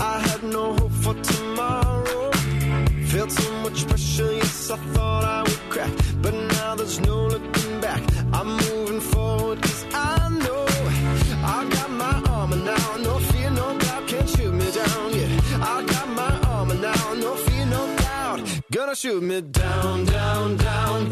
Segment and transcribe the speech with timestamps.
[0.00, 2.30] I had no hope for tomorrow.
[3.06, 5.92] Felt so much pressure, yes, I thought I would crack.
[6.20, 8.02] But now there's no looking back.
[8.32, 10.66] I'm moving forward, cause I know
[11.44, 12.96] I got my armor now.
[12.98, 15.14] No fear, no doubt Can't shoot me down.
[15.14, 17.14] Yeah, I got my armor now.
[17.14, 18.40] No fear, no doubt.
[18.70, 21.10] Gonna shoot me down, down, down,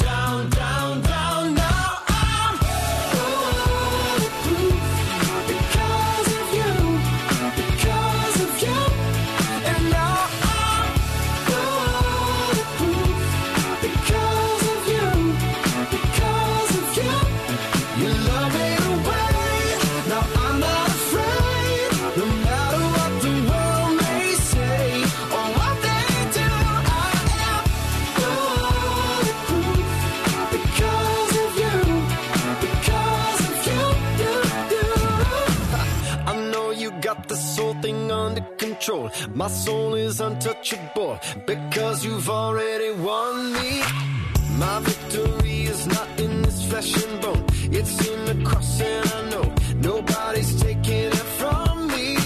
[40.15, 43.83] is untouchable because you've already won me.
[44.63, 47.45] My victory is not in this flesh and bone.
[47.79, 49.47] It's in the cross, and I know
[49.91, 52.17] nobody's taking it from me.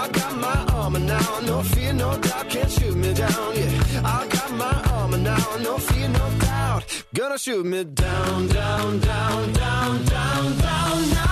[0.00, 3.50] I got my armor now, no fear, no doubt, can't shoot me down.
[3.60, 6.82] Yeah, I got my armor now, no fear, no doubt,
[7.14, 11.10] gonna shoot me down, down, down, down, down, down.
[11.14, 11.27] Now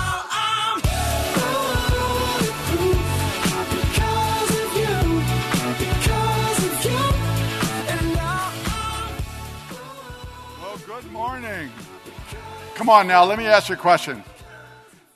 [12.86, 14.22] Come on now, let me ask you a question.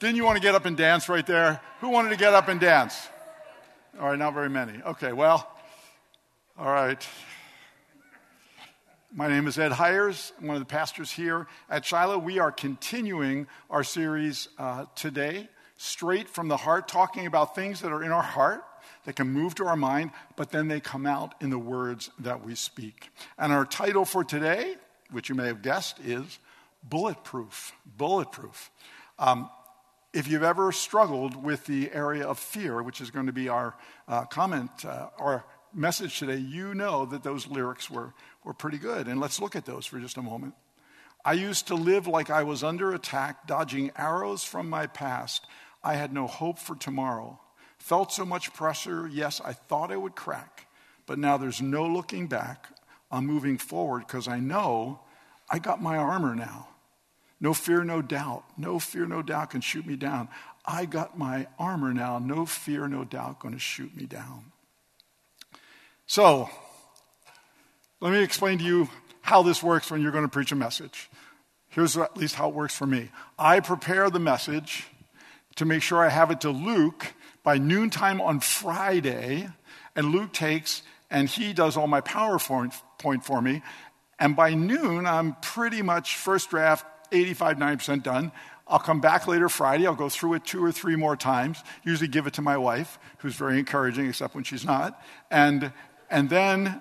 [0.00, 1.60] Didn't you want to get up and dance right there?
[1.78, 3.06] Who wanted to get up and dance?
[4.00, 4.82] All right, not very many.
[4.82, 5.48] Okay, well,
[6.58, 7.06] all right.
[9.14, 10.32] My name is Ed Hires.
[10.40, 12.18] I'm one of the pastors here at Shiloh.
[12.18, 17.92] We are continuing our series uh, today, straight from the heart, talking about things that
[17.92, 18.64] are in our heart
[19.04, 22.44] that can move to our mind, but then they come out in the words that
[22.44, 23.10] we speak.
[23.38, 24.74] And our title for today,
[25.12, 26.40] which you may have guessed, is
[26.82, 27.72] Bulletproof.
[27.96, 28.70] Bulletproof.
[29.18, 29.50] Um,
[30.12, 33.76] if you've ever struggled with the area of fear, which is going to be our
[34.08, 38.12] uh, comment, uh, our message today, you know that those lyrics were,
[38.44, 39.06] were pretty good.
[39.06, 40.54] And let's look at those for just a moment.
[41.24, 45.46] I used to live like I was under attack, dodging arrows from my past.
[45.84, 47.38] I had no hope for tomorrow.
[47.78, 50.66] Felt so much pressure, yes, I thought I would crack.
[51.06, 52.66] But now there's no looking back.
[53.10, 55.00] I'm moving forward because I know
[55.50, 56.68] I got my armor now.
[57.40, 58.44] No fear, no doubt.
[58.56, 60.28] No fear, no doubt can shoot me down.
[60.64, 62.18] I got my armor now.
[62.18, 64.52] No fear, no doubt going to shoot me down.
[66.06, 66.50] So,
[68.00, 68.88] let me explain to you
[69.22, 71.08] how this works when you're going to preach a message.
[71.68, 74.86] Here's at least how it works for me I prepare the message
[75.56, 79.48] to make sure I have it to Luke by noontime on Friday,
[79.96, 83.62] and Luke takes and he does all my PowerPoint for me.
[84.20, 88.32] And by noon, I'm pretty much first draft 85, 90% done.
[88.68, 89.86] I'll come back later Friday.
[89.86, 91.64] I'll go through it two or three more times.
[91.82, 95.02] Usually give it to my wife, who's very encouraging, except when she's not.
[95.30, 95.72] And,
[96.10, 96.80] and then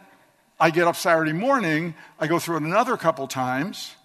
[0.60, 1.96] I get up Saturday morning.
[2.20, 3.96] I go through it another couple times.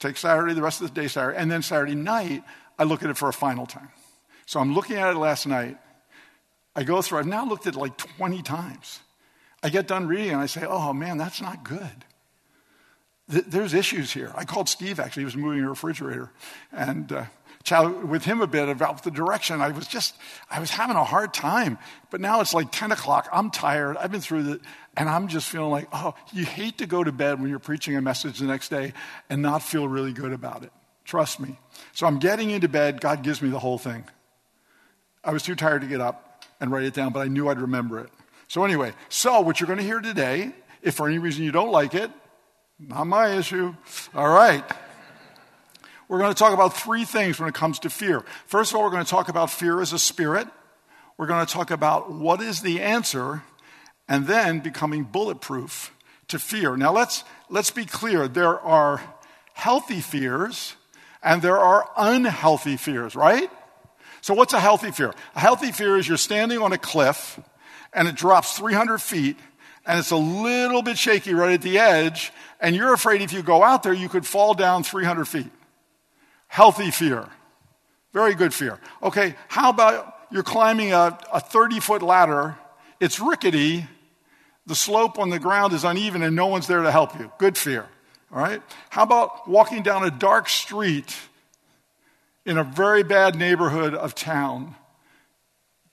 [0.00, 1.38] Take Saturday, the rest of the day Saturday.
[1.38, 2.42] And then Saturday night,
[2.78, 3.90] I look at it for a final time.
[4.44, 5.78] So I'm looking at it last night.
[6.74, 9.00] I go through, I've now looked at it like 20 times.
[9.62, 12.04] I get done reading and I say, oh man, that's not good
[13.28, 14.32] there's issues here.
[14.34, 16.30] I called Steve actually, he was moving a refrigerator,
[16.72, 17.24] and uh,
[17.62, 19.60] chatted with him a bit about the direction.
[19.60, 20.14] I was just,
[20.50, 21.78] I was having a hard time.
[22.10, 23.28] But now it's like 10 o'clock.
[23.32, 23.96] I'm tired.
[23.96, 24.60] I've been through it,
[24.96, 27.96] and I'm just feeling like, oh, you hate to go to bed when you're preaching
[27.96, 28.92] a message the next day
[29.30, 30.72] and not feel really good about it.
[31.04, 31.58] Trust me.
[31.92, 33.00] So I'm getting into bed.
[33.00, 34.04] God gives me the whole thing.
[35.24, 37.60] I was too tired to get up and write it down, but I knew I'd
[37.60, 38.10] remember it.
[38.48, 40.52] So, anyway, so what you're going to hear today,
[40.82, 42.10] if for any reason you don't like it,
[42.88, 43.74] not my issue.
[44.14, 44.64] All right.
[46.08, 48.24] We're going to talk about three things when it comes to fear.
[48.46, 50.48] First of all, we're going to talk about fear as a spirit.
[51.16, 53.42] We're going to talk about what is the answer,
[54.08, 55.94] and then becoming bulletproof
[56.28, 56.76] to fear.
[56.76, 59.00] Now, let's, let's be clear there are
[59.54, 60.74] healthy fears
[61.22, 63.50] and there are unhealthy fears, right?
[64.20, 65.14] So, what's a healthy fear?
[65.34, 67.38] A healthy fear is you're standing on a cliff
[67.92, 69.36] and it drops 300 feet
[69.86, 73.42] and it's a little bit shaky right at the edge, and you're afraid if you
[73.42, 75.50] go out there, you could fall down 300 feet.
[76.48, 77.28] Healthy fear.
[78.12, 78.78] Very good fear.
[79.02, 82.56] Okay, how about you're climbing a, a 30 foot ladder,
[83.00, 83.86] it's rickety,
[84.66, 87.30] the slope on the ground is uneven, and no one's there to help you.
[87.38, 87.86] Good fear.
[88.32, 88.62] All right?
[88.90, 91.14] How about walking down a dark street
[92.46, 94.76] in a very bad neighborhood of town?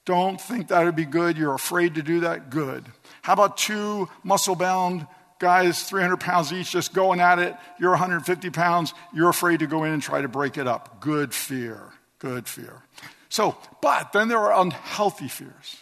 [0.09, 1.37] Don't think that would be good.
[1.37, 2.49] You're afraid to do that.
[2.49, 2.83] Good.
[3.21, 5.05] How about two muscle bound
[5.37, 7.55] guys, 300 pounds each, just going at it?
[7.79, 8.95] You're 150 pounds.
[9.13, 10.99] You're afraid to go in and try to break it up.
[10.99, 11.83] Good fear.
[12.17, 12.81] Good fear.
[13.29, 15.77] So, but then there are unhealthy fears.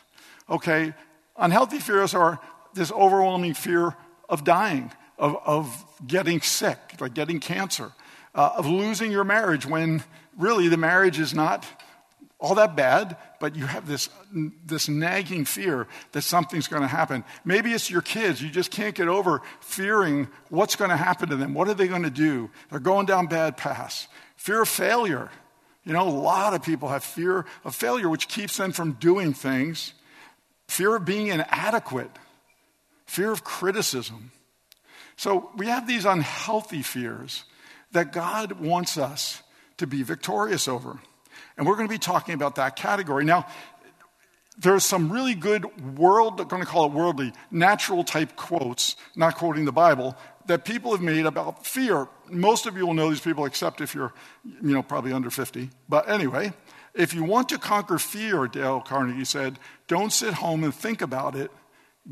[0.50, 0.94] Okay?
[1.38, 2.42] Unhealthy fears are
[2.74, 3.96] this overwhelming fear
[4.28, 7.94] of dying, of, of getting sick, like getting cancer,
[8.36, 10.04] uh, of losing your marriage when
[10.38, 11.66] really the marriage is not
[12.39, 14.10] all that bad, but you have this,
[14.66, 17.24] this nagging fear that something's going to happen.
[17.44, 18.42] Maybe it's your kids.
[18.42, 21.56] You just can't get over fearing what's going to happen to them.
[21.56, 22.51] What are they going to do?
[22.69, 24.07] They're going down bad paths.
[24.36, 25.31] Fear of failure.
[25.84, 29.33] You know, a lot of people have fear of failure, which keeps them from doing
[29.33, 29.94] things.
[30.68, 32.12] Fear of being inadequate.
[33.07, 34.31] Fear of criticism.
[35.16, 37.45] So we have these unhealthy fears
[37.94, 39.42] that God wants us
[39.78, 41.00] to be victorious over.
[41.57, 43.25] And we're going to be talking about that category.
[43.25, 43.48] Now,
[44.57, 49.36] there's some really good world, I'm going to call it worldly, natural type quotes, not
[49.36, 50.18] quoting the Bible,
[50.48, 52.07] that people have made about fear.
[52.30, 54.13] Most of you will know these people, except if you're,
[54.45, 55.69] you know, probably under 50.
[55.88, 56.54] But anyway,
[56.95, 61.36] if you want to conquer fear, Dale Carnegie said, don't sit home and think about
[61.36, 61.51] it.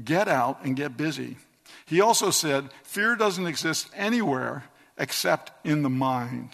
[0.04, 1.38] Get out and get busy.
[1.86, 4.66] He also said, fear doesn't exist anywhere
[4.98, 6.50] except in the mind.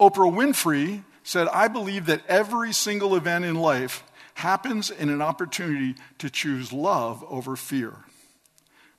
[0.00, 4.04] Oprah Winfrey said, I believe that every single event in life
[4.34, 7.94] happens in an opportunity to choose love over fear.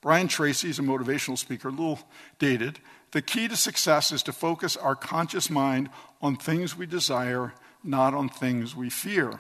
[0.01, 2.00] Brian Tracy is a motivational speaker, a little
[2.38, 2.80] dated.
[3.12, 5.89] The key to success is to focus our conscious mind
[6.22, 9.39] on things we desire, not on things we fear.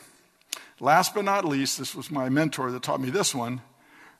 [0.79, 3.61] Last but not least, this was my mentor that taught me this one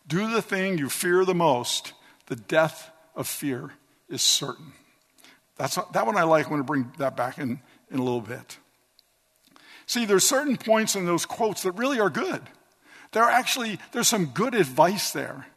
[0.07, 1.93] do the thing you fear the most,
[2.27, 3.71] the death of fear
[4.07, 4.73] is certain.
[5.57, 6.45] That's, that one I like.
[6.45, 7.59] I'm going to bring that back in,
[7.91, 8.57] in a little bit.
[9.85, 12.41] See, there's certain points in those quotes that really are good.
[13.11, 15.47] There are actually, there's some good advice there.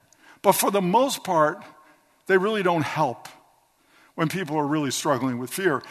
[0.42, 1.62] But for the most part,
[2.26, 3.28] they really don't help
[4.14, 5.82] when people are really struggling with fear.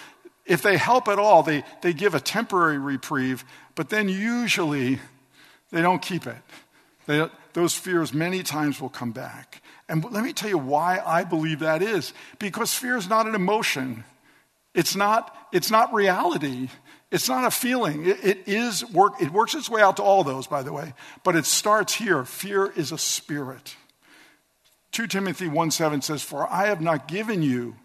[0.46, 3.44] If they help at all, they, they give a temporary reprieve,
[3.76, 5.00] but then usually
[5.72, 6.38] they don't keep it.
[7.06, 9.62] They, those fears many times will come back.
[9.90, 12.14] And let me tell you why I believe that is.
[12.40, 14.04] Because fear is not an emotion.
[14.78, 16.70] It's not, it's not reality.
[17.12, 18.06] It's not a feeling.
[18.06, 20.94] It, it is work, it works its way out to all those, by the way.
[21.24, 22.24] But it starts here.
[22.24, 23.76] Fear is a spirit.
[24.92, 27.76] 2 Timothy 1 7 says, For I have not given you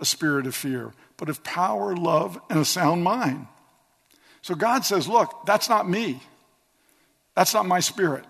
[0.00, 3.46] a spirit of fear, but of power, love, and a sound mind.
[4.40, 6.22] So God says, Look, that's not me.
[7.36, 8.24] That's not my spirit.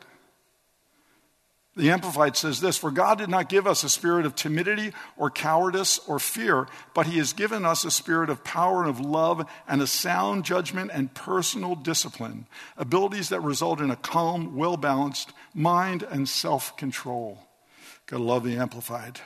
[1.74, 5.30] The Amplified says this For God did not give us a spirit of timidity or
[5.30, 9.48] cowardice or fear, but He has given us a spirit of power and of love
[9.66, 12.46] and a sound judgment and personal discipline,
[12.76, 17.38] abilities that result in a calm, well balanced mind and self control.
[18.06, 19.20] Gotta love the Amplified.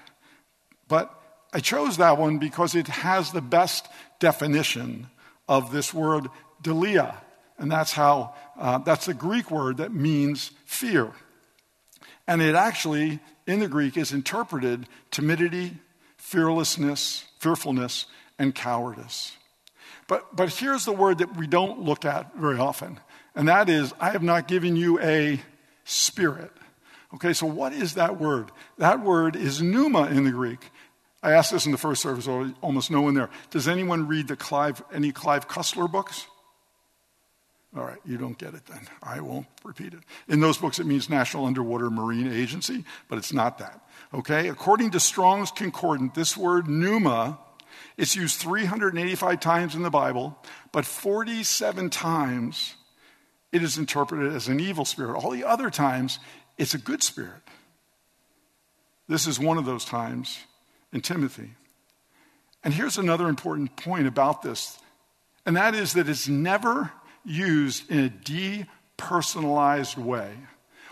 [0.87, 1.13] But
[1.53, 3.89] I chose that one because it has the best
[4.21, 5.09] definition
[5.49, 6.29] of this word,
[6.63, 7.17] deilia.
[7.59, 11.13] And that's how, uh, that's the Greek word that means fear.
[12.27, 15.79] And it actually, in the Greek, is interpreted timidity,
[16.17, 18.07] fearlessness, fearfulness,
[18.39, 19.37] and cowardice.
[20.09, 23.01] But, but here's the word that we don't look at very often,
[23.35, 25.41] and that is, I have not given you a
[25.85, 26.53] spirit.
[27.15, 28.51] Okay, so what is that word?
[28.79, 30.71] That word is pneuma in the Greek.
[31.23, 32.29] I asked this in the first service,
[32.61, 33.31] almost no one there.
[33.51, 36.27] Does anyone read the Clive, any Clive Cussler books?
[37.75, 38.87] All right, you don't get it then.
[39.03, 40.01] I won't repeat it.
[40.29, 43.81] In those books, it means National Underwater Marine Agency, but it's not that.
[44.15, 44.49] Okay?
[44.49, 47.39] According to Strong's Concordance, this word pneuma
[47.97, 50.39] is used 385 times in the Bible,
[50.73, 52.75] but 47 times
[53.53, 55.17] it is interpreted as an evil spirit.
[55.17, 56.19] All the other times,
[56.59, 57.43] it's a good spirit.
[59.09, 60.39] This is one of those times
[60.93, 61.51] in Timothy.
[62.65, 64.79] And here's another important point about this,
[65.45, 66.91] and that is that it's never
[67.27, 68.09] used in a
[68.99, 70.33] depersonalized way.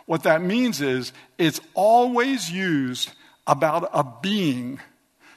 [0.07, 3.11] What that means is it's always used
[3.47, 4.81] about a being,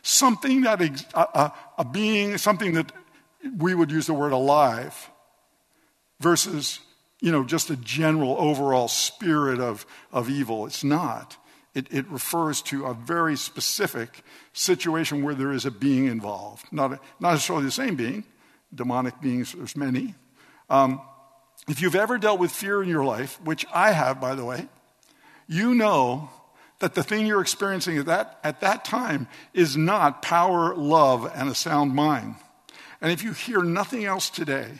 [0.01, 2.91] something that, a, a, a being, something that
[3.57, 5.09] we would use the word alive,
[6.19, 6.79] versus,
[7.21, 10.65] you know, just a general overall spirit of, of evil.
[10.65, 11.37] It's not.
[11.75, 16.65] It, it, refers to a very specific situation where there is a being involved.
[16.71, 18.23] Not, a, not necessarily the same being,
[18.73, 20.15] demonic beings, there's many,
[20.69, 21.01] um,
[21.67, 24.67] if you've ever dealt with fear in your life, which I have, by the way,
[25.47, 26.29] you know
[26.79, 31.49] that the thing you're experiencing at that, at that time is not power, love, and
[31.49, 32.35] a sound mind.
[33.01, 34.79] And if you hear nothing else today,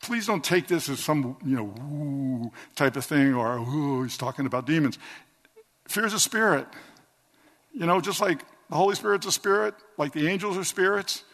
[0.00, 4.16] Please don't take this as some, you know, woo type of thing or, ooh, he's
[4.16, 4.98] talking about demons.
[5.88, 6.66] Fear is a spirit.
[7.72, 8.38] You know, just like
[8.70, 11.24] the Holy Spirit's a spirit, like the angels are spirits,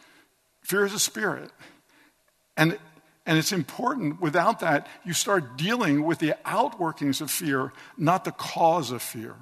[0.61, 1.51] fear is a spirit.
[2.57, 2.77] And,
[3.25, 8.31] and it's important, without that, you start dealing with the outworkings of fear, not the
[8.31, 9.35] cause of fear.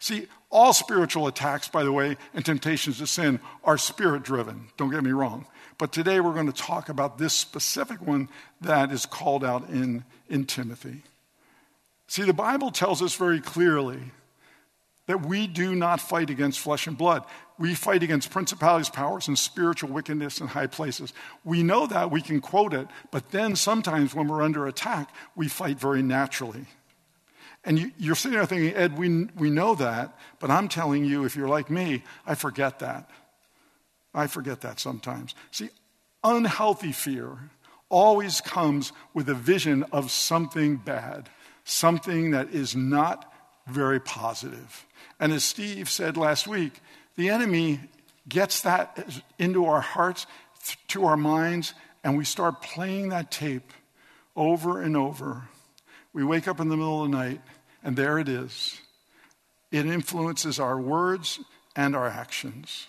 [0.00, 4.68] See, all spiritual attacks, by the way, and temptations to sin are spirit driven.
[4.76, 5.46] Don't get me wrong.
[5.78, 8.28] But today we're going to talk about this specific one
[8.60, 11.02] that is called out in, in Timothy.
[12.06, 14.12] See, the Bible tells us very clearly
[15.06, 17.24] that we do not fight against flesh and blood.
[17.58, 21.12] We fight against principalities, powers, and spiritual wickedness in high places.
[21.44, 25.48] We know that, we can quote it, but then sometimes when we're under attack, we
[25.48, 26.66] fight very naturally.
[27.64, 31.24] And you, are sitting there thinking, Ed, we, we know that, but I'm telling you,
[31.24, 33.08] if you're like me, I forget that.
[34.12, 35.34] I forget that sometimes.
[35.50, 35.70] See,
[36.22, 37.50] unhealthy fear
[37.88, 41.28] always comes with a vision of something bad,
[41.64, 43.32] something that is not
[43.66, 44.86] very positive.
[45.18, 46.80] And as Steve said last week,
[47.16, 47.80] the enemy
[48.28, 50.26] gets that into our hearts,
[50.88, 53.72] to our minds, and we start playing that tape
[54.36, 55.48] over and over.
[56.12, 57.40] We wake up in the middle of the night,
[57.82, 58.80] and there it is.
[59.70, 61.40] It influences our words
[61.74, 62.86] and our actions.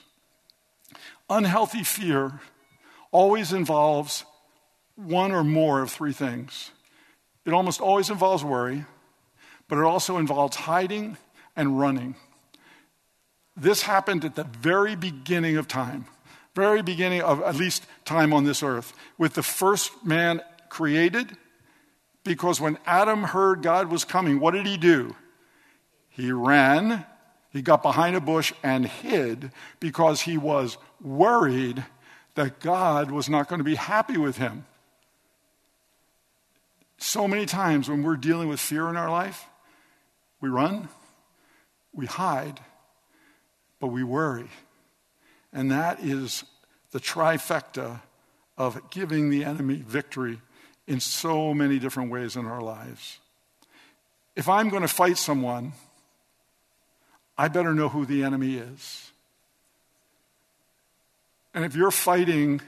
[1.30, 2.40] Unhealthy fear
[3.12, 4.26] always involves
[4.96, 6.72] one or more of three things.
[7.46, 8.86] It almost always involves worry,
[9.68, 11.18] but it also involves hiding
[11.56, 12.16] and running.
[13.58, 16.06] This happened at the very beginning of time,
[16.56, 21.38] very beginning of at least time on this earth, with the first man created.
[22.24, 25.16] Because when Adam heard God was coming, what did he do?
[26.10, 27.06] He ran,
[27.52, 31.86] he got behind a bush and hid because he was worried
[32.34, 34.66] that God was not going to be happy with him.
[36.98, 39.46] So many times when we're dealing with fear in our life,
[40.42, 40.90] we run,
[41.94, 42.60] we hide,
[43.86, 44.48] but we worry.
[45.54, 46.44] And that is
[46.90, 48.02] the trifecta
[48.58, 50.42] of giving the enemy victory
[50.88, 53.20] in so many different ways in our lives.
[54.36, 55.74] If I'm going to fight someone,
[57.38, 59.12] I better know who the enemy is.
[61.54, 62.62] And if you're fighting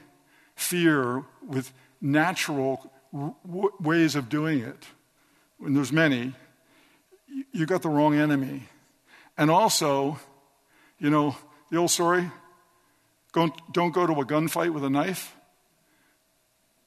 [0.54, 4.86] fear with natural w- ways of doing it,
[5.64, 6.32] and there's many,
[7.50, 8.68] you got the wrong enemy.
[9.36, 10.20] And also,
[10.98, 11.36] you know,
[11.70, 12.30] the old story
[13.32, 15.36] don't, don't go to a gunfight with a knife.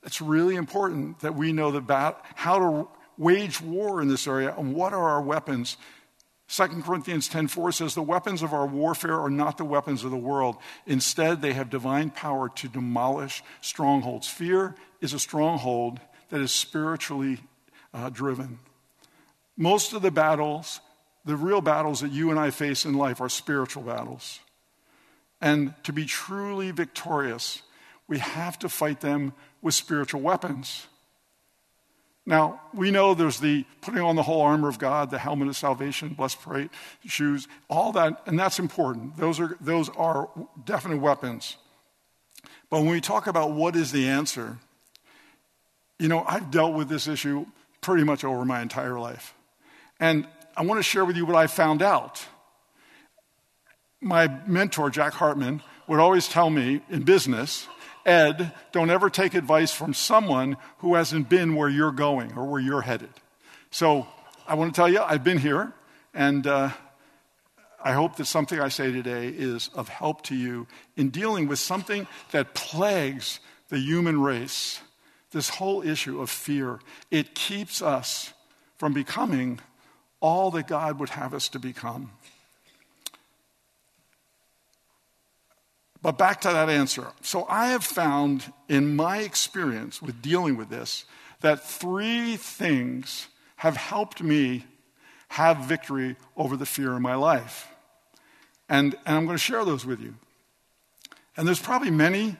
[0.03, 2.87] It's really important that we know the how to
[3.17, 5.77] wage war in this area and what are our weapons
[6.51, 10.17] 2 Corinthians 10:4 says the weapons of our warfare are not the weapons of the
[10.17, 10.57] world.
[10.85, 14.27] Instead, they have divine power to demolish strongholds.
[14.27, 17.39] Fear is a stronghold that is spiritually
[17.93, 18.59] uh, driven.
[19.55, 20.81] Most of the battles,
[21.25, 24.39] the real battles that you and I face in life are spiritual battles.
[25.39, 27.61] And to be truly victorious,
[28.07, 30.87] we have to fight them with spiritual weapons.
[32.25, 35.57] Now, we know there's the putting on the whole armor of God, the helmet of
[35.57, 36.69] salvation, breastplate,
[37.05, 39.17] shoes, all that, and that's important.
[39.17, 40.29] Those are, those are
[40.63, 41.57] definite weapons.
[42.69, 44.57] But when we talk about what is the answer,
[45.97, 47.45] you know, I've dealt with this issue
[47.81, 49.33] pretty much over my entire life.
[49.99, 52.25] And I want to share with you what I found out.
[54.01, 57.67] My mentor, Jack Hartman, would always tell me in business
[58.05, 62.59] Ed, don't ever take advice from someone who hasn't been where you're going or where
[62.59, 63.11] you're headed.
[63.69, 64.07] So
[64.47, 65.71] I want to tell you, I've been here,
[66.13, 66.71] and uh,
[67.83, 70.67] I hope that something I say today is of help to you
[70.97, 73.39] in dealing with something that plagues
[73.69, 74.81] the human race
[75.31, 76.79] this whole issue of fear.
[77.09, 78.33] It keeps us
[78.77, 79.59] from becoming
[80.21, 82.11] all that God would have us to become.
[86.01, 87.07] But back to that answer.
[87.21, 91.05] So I have found in my experience with dealing with this
[91.41, 94.65] that three things have helped me
[95.27, 97.67] have victory over the fear in my life.
[98.69, 100.15] And, and I'm going to share those with you.
[101.37, 102.35] And there's probably many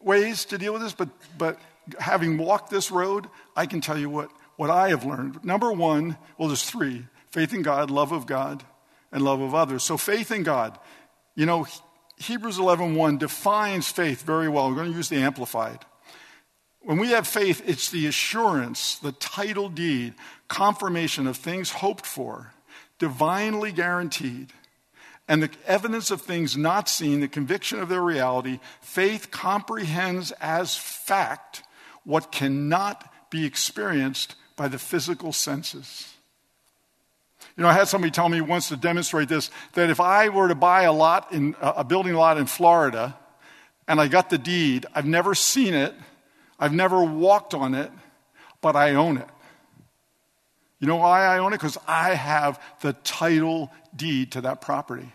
[0.00, 1.58] ways to deal with this, but, but
[1.98, 5.44] having walked this road, I can tell you what, what I have learned.
[5.44, 8.64] Number one, well, there's three faith in God, love of God,
[9.12, 9.82] and love of others.
[9.82, 10.78] So, faith in God.
[11.34, 11.66] You know,
[12.16, 14.68] Hebrews 11:1 defines faith very well.
[14.68, 15.84] We're going to use the amplified.
[16.80, 20.14] When we have faith, it's the assurance, the title deed,
[20.48, 22.52] confirmation of things hoped for,
[22.98, 24.52] divinely guaranteed,
[25.28, 28.60] and the evidence of things not seen, the conviction of their reality.
[28.80, 31.62] Faith comprehends as fact
[32.04, 36.14] what cannot be experienced by the physical senses.
[37.58, 40.46] You know, I had somebody tell me once to demonstrate this that if I were
[40.46, 43.18] to buy a lot in a building lot in Florida
[43.88, 45.92] and I got the deed, I've never seen it,
[46.60, 47.90] I've never walked on it,
[48.60, 49.28] but I own it.
[50.78, 51.56] You know why I own it?
[51.56, 55.12] Because I have the title deed to that property.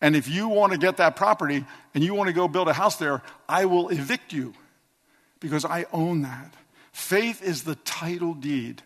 [0.00, 2.72] And if you want to get that property and you want to go build a
[2.72, 4.54] house there, I will evict you
[5.38, 6.54] because I own that.
[6.92, 8.80] Faith is the title deed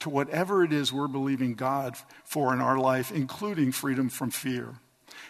[0.00, 4.74] to whatever it is we're believing God for in our life, including freedom from fear.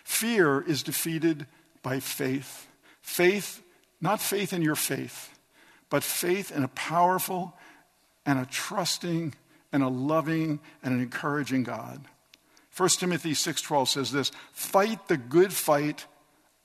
[0.05, 1.47] Fear is defeated
[1.83, 2.67] by faith.
[3.03, 3.63] Faith,
[4.01, 5.39] not faith in your faith,
[5.89, 7.57] but faith in a powerful
[8.25, 9.35] and a trusting
[9.73, 12.07] and a loving and an encouraging God.
[12.77, 16.07] 1 Timothy 6:12 says this, "Fight the good fight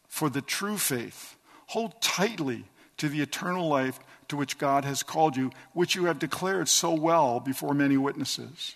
[0.08, 1.36] for the true faith.
[1.68, 2.66] Hold tightly
[2.98, 6.94] to the eternal life to which God has called you, which you have declared so
[6.94, 8.76] well before many witnesses."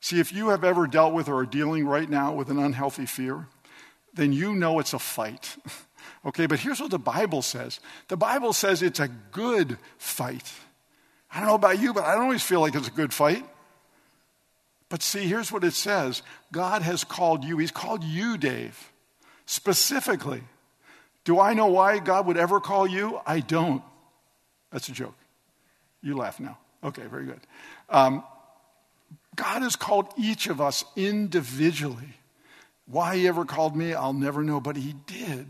[0.00, 3.06] See, if you have ever dealt with or are dealing right now with an unhealthy
[3.06, 3.46] fear,
[4.14, 5.56] then you know it's a fight.
[6.26, 10.50] okay, but here's what the Bible says the Bible says it's a good fight.
[11.32, 13.44] I don't know about you, but I don't always feel like it's a good fight.
[14.88, 17.58] But see, here's what it says God has called you.
[17.58, 18.92] He's called you, Dave,
[19.46, 20.42] specifically.
[21.24, 23.20] Do I know why God would ever call you?
[23.26, 23.82] I don't.
[24.72, 25.14] That's a joke.
[26.02, 26.58] You laugh now.
[26.82, 27.40] Okay, very good.
[27.88, 28.24] Um,
[29.36, 32.16] God has called each of us individually.
[32.86, 35.46] Why he ever called me, I'll never know, but he did.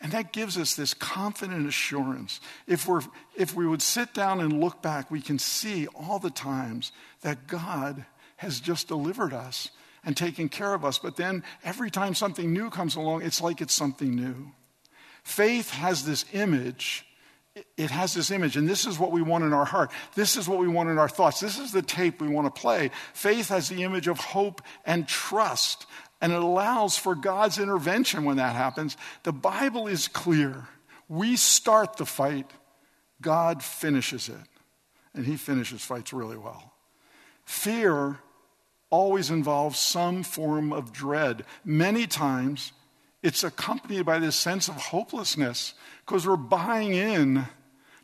[0.00, 2.40] And that gives us this confident assurance.
[2.66, 3.00] If, we're,
[3.34, 7.46] if we would sit down and look back, we can see all the times that
[7.46, 8.04] God
[8.36, 9.70] has just delivered us
[10.04, 10.98] and taken care of us.
[10.98, 14.52] But then every time something new comes along, it's like it's something new.
[15.26, 17.04] Faith has this image.
[17.76, 19.90] It has this image, and this is what we want in our heart.
[20.14, 21.40] This is what we want in our thoughts.
[21.40, 22.92] This is the tape we want to play.
[23.12, 25.86] Faith has the image of hope and trust,
[26.20, 28.96] and it allows for God's intervention when that happens.
[29.24, 30.68] The Bible is clear.
[31.08, 32.48] We start the fight,
[33.20, 34.36] God finishes it.
[35.12, 36.72] And He finishes fights really well.
[37.44, 38.20] Fear
[38.90, 41.44] always involves some form of dread.
[41.64, 42.70] Many times,
[43.22, 45.74] it's accompanied by this sense of hopelessness
[46.04, 47.46] because we're buying in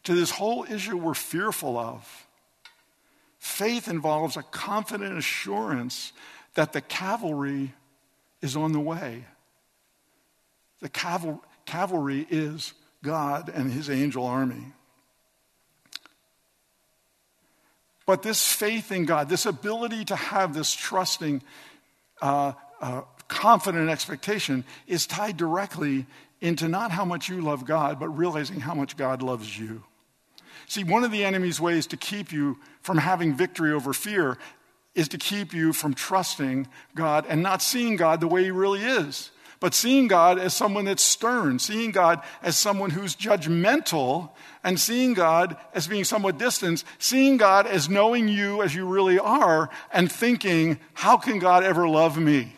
[0.05, 2.27] to this whole issue we're fearful of.
[3.39, 6.13] Faith involves a confident assurance
[6.55, 7.73] that the cavalry
[8.41, 9.25] is on the way.
[10.81, 12.73] The caval- cavalry is
[13.03, 14.73] God and his angel army.
[18.05, 21.43] But this faith in God, this ability to have this trusting,
[22.21, 26.07] uh, uh, confident expectation, is tied directly
[26.41, 29.83] into not how much you love God, but realizing how much God loves you.
[30.69, 34.39] See, one of the enemy's ways to keep you from having victory over fear
[34.95, 38.83] is to keep you from trusting God and not seeing God the way He really
[38.83, 44.31] is, but seeing God as someone that's stern, seeing God as someone who's judgmental,
[44.63, 49.19] and seeing God as being somewhat distant, seeing God as knowing you as you really
[49.19, 52.53] are, and thinking, how can God ever love me?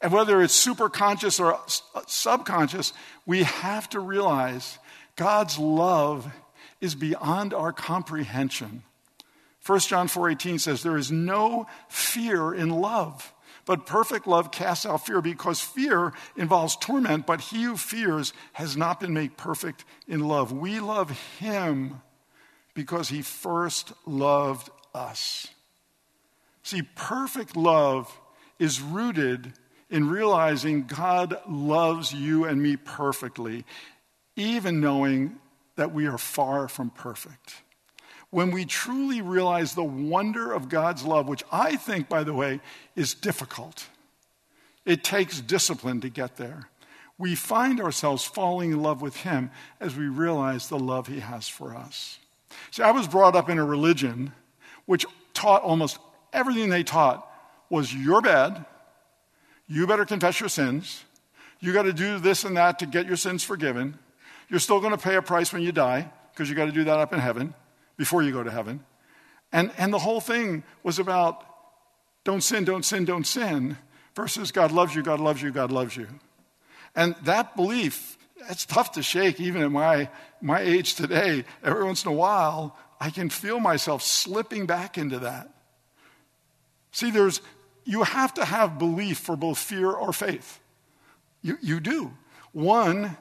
[0.00, 2.92] And whether it's super conscious or uh, subconscious,
[3.26, 4.78] we have to realize
[5.16, 6.32] God's love
[6.80, 8.84] is beyond our comprehension.
[9.66, 13.34] 1 John 4:18 says there is no fear in love,
[13.66, 18.76] but perfect love casts out fear because fear involves torment, but he who fears has
[18.76, 20.52] not been made perfect in love.
[20.52, 22.00] We love him
[22.72, 25.48] because he first loved us.
[26.62, 28.16] See, perfect love
[28.58, 29.52] is rooted
[29.90, 33.64] in realizing God loves you and me perfectly,
[34.36, 35.36] even knowing
[35.76, 37.62] that we are far from perfect
[38.30, 42.60] when we truly realize the wonder of God's love, which I think, by the way,
[42.94, 43.88] is difficult,
[44.84, 46.68] it takes discipline to get there.
[47.16, 51.48] We find ourselves falling in love with Him as we realize the love He has
[51.48, 52.18] for us.
[52.70, 54.32] See, I was brought up in a religion
[54.86, 55.98] which taught almost
[56.32, 57.26] everything they taught
[57.70, 58.64] was you're bad,
[59.68, 61.04] you better confess your sins,
[61.60, 63.98] you got to do this and that to get your sins forgiven,
[64.48, 66.84] you're still going to pay a price when you die because you got to do
[66.84, 67.54] that up in heaven
[67.96, 68.80] before you go to heaven.
[69.52, 71.44] And, and the whole thing was about
[72.24, 73.76] don't sin, don't sin, don't sin,
[74.14, 76.08] versus God loves you, God loves you, God loves you.
[76.94, 78.18] And that belief,
[78.50, 80.08] it's tough to shake even at my,
[80.40, 81.44] my age today.
[81.62, 85.48] Every once in a while, I can feel myself slipping back into that.
[86.90, 87.40] See, there's,
[87.88, 90.60] you have to have belief for both fear or faith.
[91.40, 92.12] You, you do.
[92.52, 93.16] One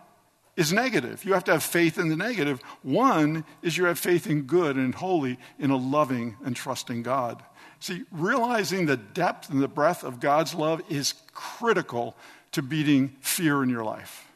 [0.57, 1.23] is negative.
[1.23, 2.59] You have to have faith in the negative.
[2.83, 7.41] One is you have faith in good and holy, in a loving and trusting God.
[7.79, 12.17] See, realizing the depth and the breadth of God's love is critical
[12.51, 14.27] to beating fear in your life.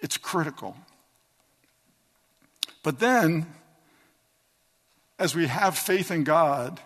[0.00, 0.76] It's critical.
[2.82, 3.46] But then,
[5.20, 6.80] as we have faith in God,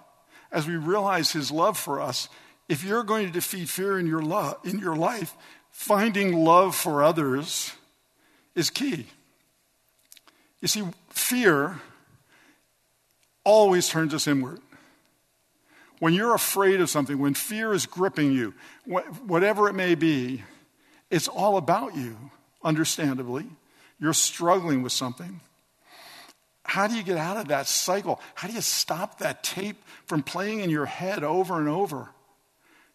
[0.51, 2.29] as we realize His love for us,
[2.69, 4.23] if you're going to defeat fear in your,
[4.65, 5.35] in your life,
[5.71, 7.73] finding love for others
[8.55, 9.07] is key.
[10.61, 11.81] You see, fear
[13.45, 14.61] always turns us inward.
[16.01, 20.43] When you're afraid of something, when fear is gripping you, whatever it may be,
[21.11, 22.31] it's all about you,
[22.63, 23.47] understandably.
[23.99, 25.41] You're struggling with something.
[26.69, 28.21] How do you get out of that cycle?
[28.35, 32.11] How do you stop that tape from playing in your head over and over?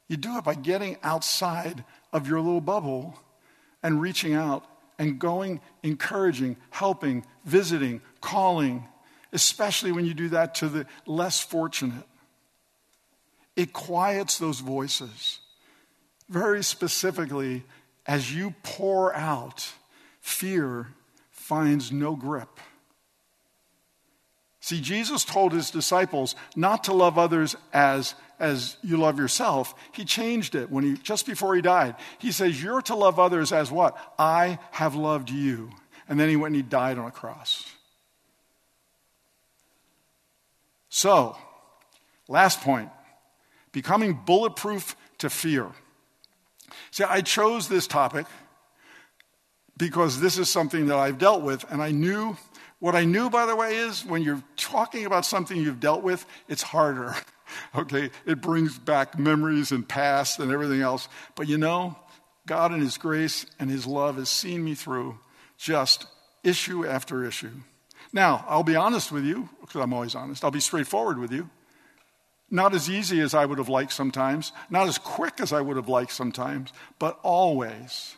[0.07, 1.83] You do it by getting outside
[2.13, 3.19] of your little bubble
[3.81, 4.63] and reaching out
[4.99, 8.87] and going, encouraging, helping, visiting, calling,
[9.31, 12.05] especially when you do that to the less fortunate.
[13.55, 15.39] It quiets those voices.
[16.29, 17.63] Very specifically,
[18.05, 19.67] as you pour out,
[20.21, 20.89] fear
[21.31, 22.59] finds no grip.
[24.63, 29.75] See, Jesus told his disciples not to love others as as you love yourself.
[29.91, 31.95] He changed it when he, just before he died.
[32.17, 33.97] He says, You're to love others as what?
[34.17, 35.69] I have loved you.
[36.07, 37.69] And then he went and he died on a cross.
[40.87, 41.35] So,
[42.29, 42.89] last point
[43.73, 45.67] becoming bulletproof to fear.
[46.91, 48.27] See, I chose this topic
[49.75, 52.37] because this is something that I've dealt with, and I knew
[52.83, 56.25] what I knew, by the way, is when you're talking about something you've dealt with,
[56.49, 57.15] it's harder.
[57.77, 58.09] okay?
[58.25, 61.07] It brings back memories and past and everything else.
[61.35, 61.95] But you know,
[62.45, 65.17] God in His grace and His love has seen me through
[65.57, 66.07] just
[66.43, 67.53] issue after issue.
[68.11, 70.43] Now, I'll be honest with you, because I'm always honest.
[70.43, 71.49] I'll be straightforward with you.
[72.51, 75.77] Not as easy as I would have liked sometimes, not as quick as I would
[75.77, 78.17] have liked sometimes, but always,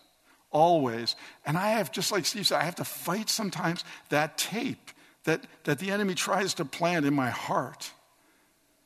[0.56, 1.18] always.
[1.46, 4.90] And I have, just like Steve said, I have to fight sometimes that tape
[5.26, 7.92] that, that the enemy tries to plant in my heart.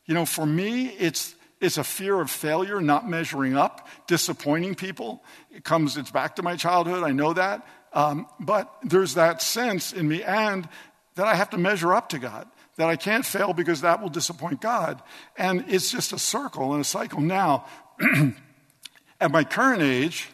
[0.07, 5.23] You know, for me, it's, it's a fear of failure, not measuring up, disappointing people.
[5.51, 7.67] It comes, it's back to my childhood, I know that.
[7.93, 10.67] Um, but there's that sense in me, and
[11.15, 14.09] that I have to measure up to God, that I can't fail because that will
[14.09, 15.03] disappoint God.
[15.37, 17.21] And it's just a circle and a cycle.
[17.21, 17.65] Now,
[19.21, 20.29] at my current age,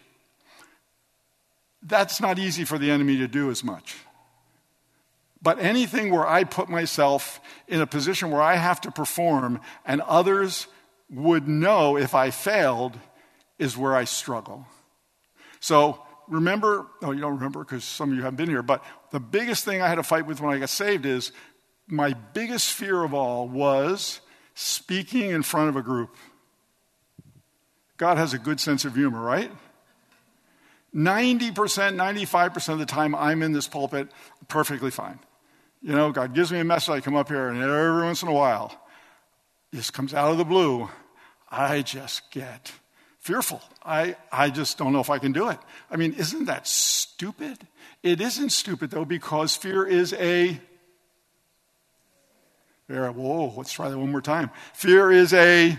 [1.85, 3.95] that's not easy for the enemy to do as much.
[5.41, 10.01] But anything where I put myself in a position where I have to perform and
[10.01, 10.67] others
[11.09, 12.97] would know if I failed
[13.59, 14.65] is where I struggle.
[15.59, 19.19] So remember, oh, you don't remember because some of you haven't been here, but the
[19.19, 21.31] biggest thing I had to fight with when I got saved is
[21.87, 24.21] my biggest fear of all was
[24.55, 26.15] speaking in front of a group.
[27.97, 29.51] God has a good sense of humor, right?
[30.95, 34.07] 90%, 95% of the time I'm in this pulpit
[34.47, 35.19] perfectly fine.
[35.81, 38.29] You know, God gives me a message, I come up here, and every once in
[38.29, 38.73] a while,
[39.71, 40.89] this comes out of the blue.
[41.51, 42.71] I just get
[43.19, 43.61] fearful.
[43.83, 45.59] I, I just don't know if I can do it.
[45.91, 47.57] I mean, isn't that stupid?
[48.01, 50.59] It isn't stupid, though, because fear is a.
[52.87, 54.49] Fear, whoa, let's try that one more time.
[54.73, 55.77] Fear is a.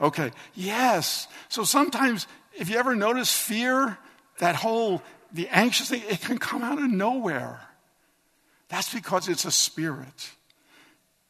[0.00, 1.28] Okay, yes.
[1.48, 3.98] So sometimes, if you ever notice fear,
[4.38, 7.60] that whole, the anxious thing, it can come out of nowhere.
[8.68, 10.30] That's because it's a spirit.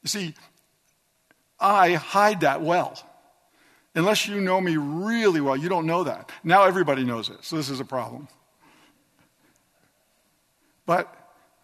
[0.02, 0.34] You see,
[1.60, 2.98] I hide that well.
[3.94, 6.30] Unless you know me really well, you don't know that.
[6.44, 8.28] Now everybody knows it, so this is a problem.
[10.84, 11.12] But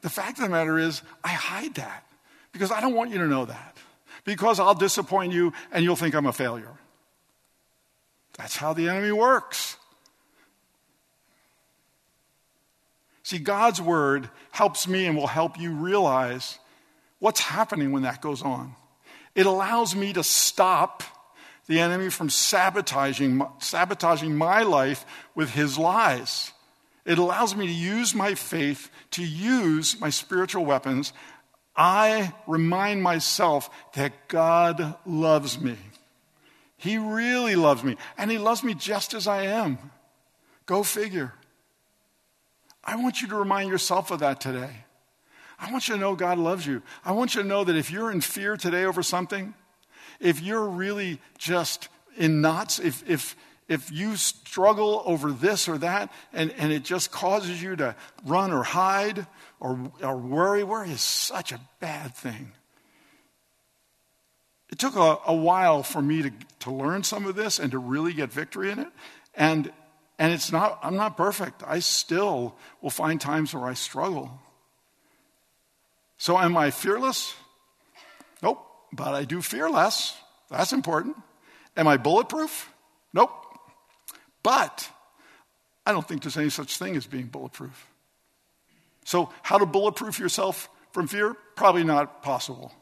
[0.01, 2.05] the fact of the matter is, I hide that
[2.53, 3.77] because I don't want you to know that.
[4.25, 6.73] Because I'll disappoint you and you'll think I'm a failure.
[8.39, 9.77] That's how the enemy works.
[13.23, 16.59] See, God's word helps me and will help you realize
[17.19, 18.75] what's happening when that goes on.
[19.35, 21.03] It allows me to stop
[21.67, 26.53] the enemy from sabotaging, sabotaging my life with his lies.
[27.05, 31.13] It allows me to use my faith, to use my spiritual weapons.
[31.75, 35.77] I remind myself that God loves me.
[36.77, 39.79] He really loves me, and He loves me just as I am.
[40.67, 41.33] Go figure.
[42.85, 44.85] I want you to remind yourself of that today.
[45.59, 46.83] I want you to know God loves you.
[47.05, 49.55] I want you to know that if you're in fear today over something,
[50.19, 53.37] if you're really just in knots, if, if,
[53.69, 57.95] if you struggle over this or that and, and it just causes you to
[58.27, 59.27] run or hide
[59.61, 62.53] or, or worry, worry is such a bad thing.
[64.71, 67.79] It took a, a while for me to, to learn some of this and to
[67.79, 68.89] really get victory in it.
[69.35, 69.71] And,
[70.23, 71.65] and it's not, I'm not perfect.
[71.67, 74.31] I still will find times where I struggle.
[76.17, 77.35] So am I fearless?
[78.41, 80.17] Nope, but I do fear less.
[80.49, 81.17] That's important.
[81.77, 82.71] Am I bulletproof?
[83.13, 83.33] Nope.
[84.45, 84.89] But
[85.85, 87.89] I don't think there's any such thing as being bulletproof.
[89.05, 91.35] So, how to bulletproof yourself from fear?
[91.57, 92.73] Probably not possible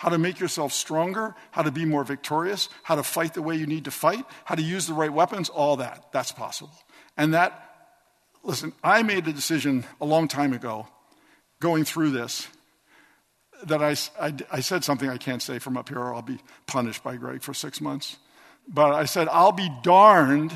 [0.00, 3.54] how to make yourself stronger, how to be more victorious, how to fight the way
[3.54, 6.10] you need to fight, how to use the right weapons, all that.
[6.10, 6.72] That's possible.
[7.18, 7.92] And that,
[8.42, 10.88] listen, I made a decision a long time ago
[11.60, 12.48] going through this
[13.64, 16.38] that I, I, I said something I can't say from up here or I'll be
[16.66, 18.16] punished by Greg for six months.
[18.66, 20.54] But I said, I'll be darned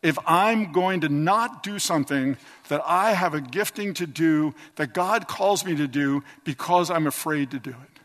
[0.00, 2.36] if I'm going to not do something
[2.68, 7.08] that I have a gifting to do, that God calls me to do, because I'm
[7.08, 7.97] afraid to do it.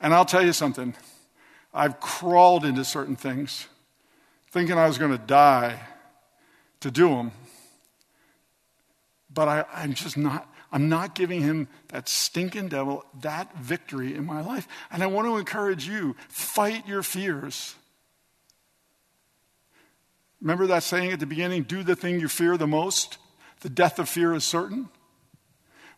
[0.00, 0.94] And I'll tell you something
[1.72, 3.66] I've crawled into certain things
[4.50, 5.80] thinking I was going to die
[6.80, 7.32] to do them.
[9.32, 14.24] But I, I'm just not, I'm not giving him that stinking devil that victory in
[14.24, 14.68] my life.
[14.92, 17.74] And I want to encourage you fight your fears.
[20.40, 23.18] Remember that saying at the beginning do the thing you fear the most?
[23.60, 24.88] The death of fear is certain.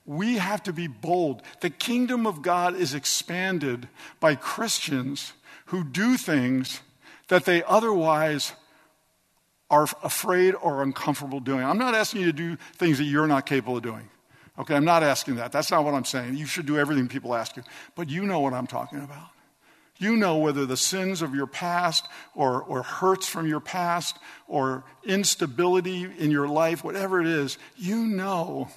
[0.07, 1.43] We have to be bold.
[1.61, 3.89] The kingdom of God is expanded
[4.21, 5.33] by Christians
[5.67, 6.81] who do things
[7.29, 8.53] that they otherwise
[9.69, 11.65] are afraid or uncomfortable doing.
[11.65, 14.09] I'm not asking you to do things that you're not capable of doing.
[14.59, 15.51] Okay, I'm not asking that.
[15.51, 16.37] That's not what I'm saying.
[16.37, 17.65] You should do everything people ask you.
[17.97, 19.29] But you know what I'm talking about.
[19.99, 24.85] You know whether the sins of your past or, or hurts from your past or
[25.05, 28.69] instability in your life, whatever it is, you know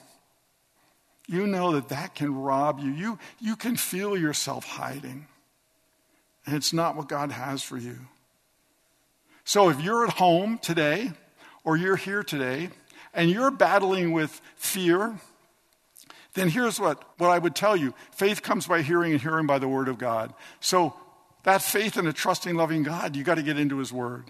[1.29, 2.89] you know that that can rob you.
[2.89, 5.27] You, you can feel yourself hiding.
[6.45, 7.97] And it's not what God has for you.
[9.43, 11.11] So if you're at home today,
[11.63, 12.69] or you're here today,
[13.13, 15.19] and you're battling with fear,
[16.33, 19.59] then here's what, what I would tell you faith comes by hearing, and hearing by
[19.59, 20.33] the Word of God.
[20.59, 20.95] So
[21.43, 24.25] that faith in a trusting, loving God, you got to get into His Word.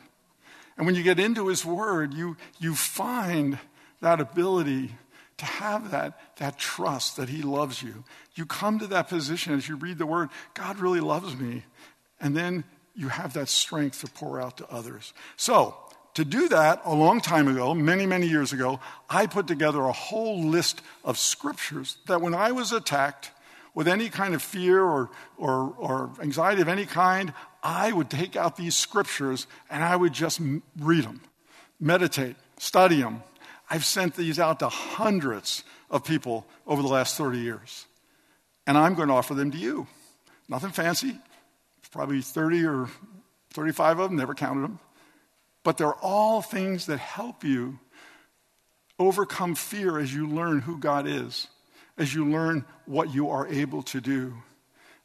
[0.75, 3.57] And when you get into His Word, you, you find
[4.01, 4.95] that ability
[5.39, 8.03] to have that, that trust that He loves you.
[8.35, 11.63] You come to that position as you read the Word, God really loves me.
[12.21, 12.63] And then
[12.95, 15.13] you have that strength to pour out to others.
[15.37, 15.75] So,
[16.15, 19.91] to do that, a long time ago, many, many years ago, I put together a
[19.91, 23.31] whole list of scriptures that when I was attacked
[23.73, 28.35] with any kind of fear or, or, or anxiety of any kind, I would take
[28.35, 30.41] out these scriptures and I would just
[30.77, 31.21] read them,
[31.79, 33.23] meditate, study them,
[33.69, 37.85] I've sent these out to hundreds of people over the last 30 years.
[38.65, 39.87] And I'm going to offer them to you.
[40.47, 41.17] Nothing fancy.
[41.91, 42.89] Probably 30 or
[43.53, 44.79] 35 of them, never counted them.
[45.63, 47.79] But they're all things that help you
[48.97, 51.47] overcome fear as you learn who God is,
[51.97, 54.35] as you learn what you are able to do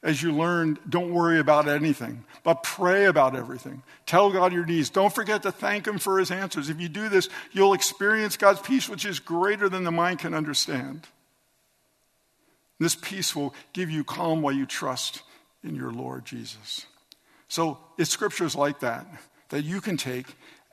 [0.04, 3.82] as you learn, don't worry about anything, but pray about everything.
[4.04, 4.90] Tell God your needs.
[4.90, 6.68] Don't forget to thank Him for His answers.
[6.68, 10.34] If you do this, you'll experience God's peace, which is greater than the mind can
[10.34, 11.06] understand.
[12.78, 15.22] This peace will give you calm while you trust
[15.64, 16.84] in your Lord Jesus.
[17.48, 19.06] So it's scriptures like that
[19.48, 20.26] that you can take,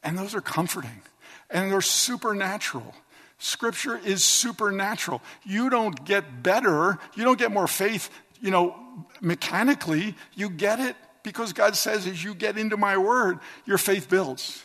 [0.03, 1.01] and those are comforting,
[1.49, 2.95] and they're supernatural.
[3.37, 5.21] Scripture is supernatural.
[5.45, 8.09] You don't get better, you don't get more faith
[8.41, 8.75] you know,
[9.19, 14.09] mechanically, you get it because God says, as you get into my word, your faith
[14.09, 14.63] builds.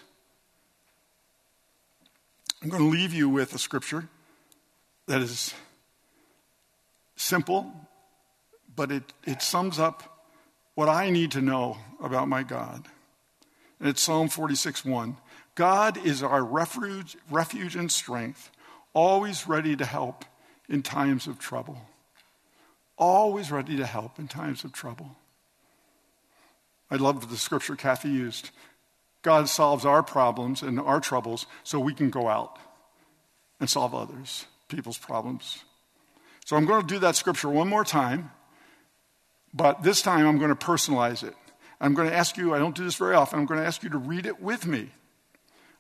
[2.63, 4.09] I'm going to leave you with a scripture
[5.07, 5.55] that is
[7.15, 7.73] simple,
[8.75, 10.25] but it, it sums up
[10.75, 12.87] what I need to know about my God.
[13.79, 15.17] And it's Psalm 46 1.
[15.55, 18.51] God is our refuge, refuge and strength,
[18.95, 20.25] always ready to help
[20.69, 21.79] in times of trouble
[22.99, 25.17] always ready to help in times of trouble.
[26.91, 28.51] I love the scripture Kathy used.
[29.23, 32.59] God solves our problems and our troubles so we can go out
[33.59, 35.65] and solve others, people's problems.
[36.45, 38.31] So I'm going to do that scripture one more time,
[39.53, 41.35] but this time I'm going to personalize it.
[41.81, 43.83] I'm going to ask you, I don't do this very often, I'm going to ask
[43.83, 44.91] you to read it with me.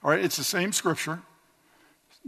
[0.02, 1.20] All right, it's the same scripture.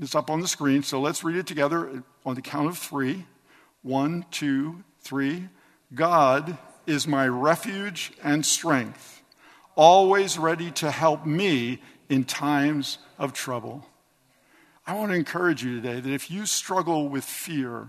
[0.01, 3.27] It's up on the screen, so let's read it together on the count of three.
[3.89, 5.49] One, two, three.
[5.95, 9.23] God is my refuge and strength,
[9.77, 13.87] always ready to help me in times of trouble.
[14.87, 17.89] I want to encourage you today that if you struggle with fear,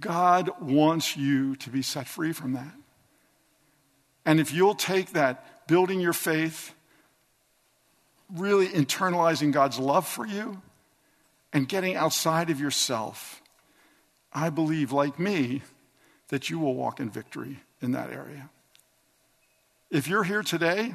[0.00, 2.72] God wants you to be set free from that.
[4.24, 6.72] And if you'll take that, building your faith,
[8.34, 10.62] really internalizing God's love for you,
[11.52, 13.39] and getting outside of yourself,
[14.32, 15.62] I believe, like me,
[16.28, 18.50] that you will walk in victory in that area.
[19.90, 20.94] If you're here today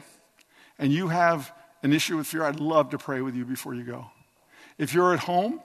[0.79, 3.83] and you have an issue with fear, I'd love to pray with you before you
[3.83, 4.05] go.
[4.77, 5.61] If you're at home,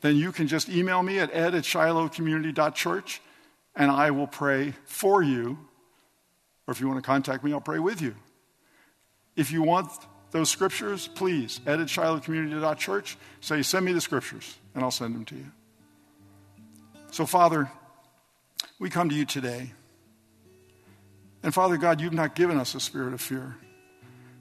[0.00, 3.20] then you can just email me at ed at shilohcommunity.church
[3.74, 5.58] and I will pray for you.
[6.66, 8.14] Or if you want to contact me, I'll pray with you.
[9.34, 9.90] If you want
[10.30, 15.24] those scriptures, please, ed at shilohcommunity.church, say, send me the scriptures, and I'll send them
[15.26, 15.46] to you.
[17.12, 17.70] So, Father,
[18.78, 19.70] we come to you today.
[21.42, 23.54] And Father God, you've not given us a spirit of fear.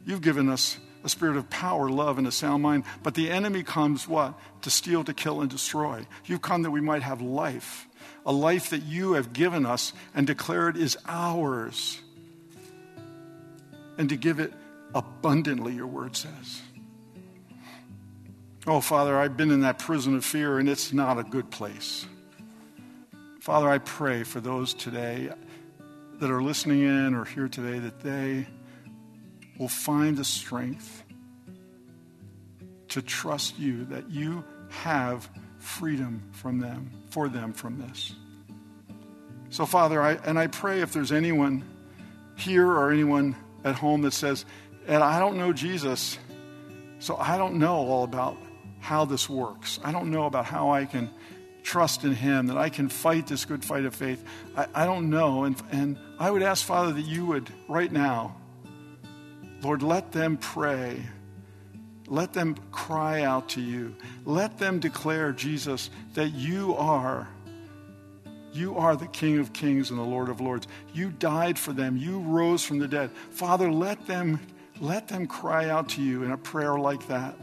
[0.06, 2.86] You've given us a spirit of power, love, and a sound mind.
[3.04, 4.40] But the enemy comes what?
[4.62, 6.08] To steal, to kill, and destroy.
[6.26, 7.88] You've come that we might have life,
[8.26, 12.00] a life that you have given us and declared is ours.
[13.98, 14.54] And to give it
[14.96, 16.62] abundantly, your word says.
[18.66, 22.06] Oh, Father, I've been in that prison of fear, and it's not a good place.
[23.42, 25.32] Father, I pray for those today
[26.20, 28.46] that are listening in or here today that they
[29.58, 31.04] will find the strength
[32.90, 35.28] to trust you, that you have
[35.58, 38.14] freedom from them, for them from this.
[39.50, 41.68] So, Father, I, and I pray if there's anyone
[42.36, 44.46] here or anyone at home that says,
[44.86, 46.20] and I don't know Jesus,
[47.00, 48.38] so I don't know all about
[48.82, 49.80] how this works.
[49.84, 51.10] I don't know about how I can
[51.64, 54.24] trust in Him, that I can fight this good fight of faith.
[54.56, 55.44] I, I don't know.
[55.44, 58.36] And, and I would ask, Father, that you would, right now,
[59.62, 61.02] Lord, let them pray.
[62.08, 63.96] Let them cry out to you.
[64.26, 67.28] Let them declare, Jesus, that you are.
[68.54, 70.68] You are the King of kings and the Lord of lords.
[70.94, 71.96] You died for them.
[71.96, 73.12] You rose from the dead.
[73.30, 74.40] Father, let them
[74.82, 77.36] let them cry out to you in a prayer like that.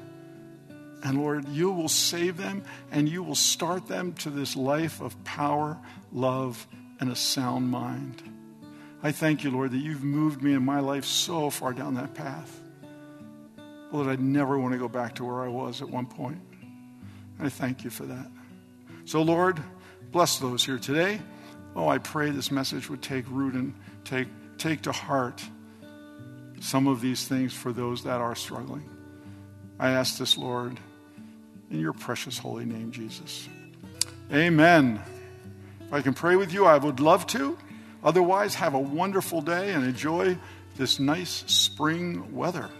[1.03, 5.23] And Lord, you will save them and you will start them to this life of
[5.25, 5.79] power,
[6.13, 6.67] love,
[7.01, 8.23] and a sound mind.
[9.03, 12.15] I thank you, Lord, that you've moved me in my life so far down that
[12.15, 12.61] path.
[13.93, 16.41] Lord, I'd never want to go back to where I was at one point.
[17.39, 18.31] I thank you for that.
[19.05, 19.63] So, Lord,
[20.11, 21.21] bless those here today.
[21.77, 23.73] Oh, I pray this message would take root and
[24.05, 24.27] take,
[24.59, 25.43] take to heart
[26.61, 28.91] some of these things for those that are struggling.
[29.79, 30.79] I ask this, Lord,
[31.71, 33.49] in your precious holy name, Jesus.
[34.33, 35.01] Amen.
[35.81, 37.57] If I can pray with you, I would love to.
[38.05, 40.39] Otherwise, have a wonderful day and enjoy
[40.77, 42.71] this nice spring weather.